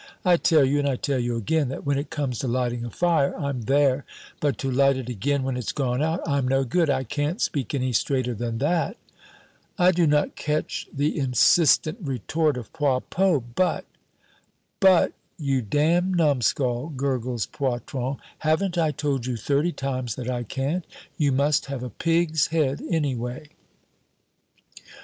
I 0.25 0.35
tell 0.37 0.65
you 0.65 0.79
and 0.79 0.89
I 0.89 0.95
tell 0.95 1.19
you 1.19 1.35
again 1.35 1.67
that 1.69 1.85
when 1.85 1.99
it 1.99 2.09
comes 2.09 2.39
to 2.39 2.47
lighting 2.47 2.83
a 2.83 2.89
fire, 2.89 3.37
I'm 3.37 3.61
there, 3.65 4.03
but 4.39 4.57
to 4.57 4.71
light 4.71 4.97
it 4.97 5.09
again 5.09 5.43
when 5.43 5.55
it's 5.55 5.71
gone 5.71 6.01
out, 6.01 6.27
I'm 6.27 6.47
no 6.47 6.63
good. 6.63 6.89
I 6.89 7.03
can't 7.03 7.39
speak 7.39 7.75
any 7.75 7.93
straighter 7.93 8.33
than 8.33 8.57
that." 8.57 8.97
I 9.77 9.91
do 9.91 10.07
not 10.07 10.35
catch 10.35 10.87
the 10.91 11.15
insistent 11.19 11.99
retort 12.01 12.57
of 12.57 12.73
Poilpot, 12.73 13.43
but 13.53 13.85
"But, 14.79 15.11
you 15.37 15.61
damned 15.61 16.15
numskull," 16.17 16.89
gurgles 16.95 17.45
Poitron, 17.45 18.17
"haven't 18.39 18.79
I 18.79 18.89
told 18.89 19.27
you 19.27 19.37
thirty 19.37 19.71
times 19.71 20.15
that 20.15 20.31
I 20.31 20.41
can't? 20.41 20.83
You 21.19 21.31
must 21.31 21.67
have 21.67 21.83
a 21.83 21.91
pig's 21.91 22.47
head, 22.47 22.81
anyway!" 22.89 23.49